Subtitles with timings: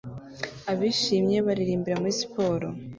[0.71, 2.67] Abishimye baririmbira muri siporo